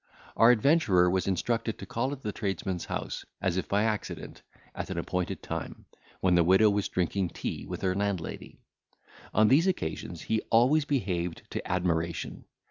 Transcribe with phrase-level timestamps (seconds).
[0.35, 4.41] Our adventurer was instructed to call at the tradesman's house, as if by accident,
[4.73, 5.85] at an appointed time,
[6.21, 8.57] when the widow was drinking tea with her landlady.
[9.31, 12.45] On these occasions he always behaved to admiration.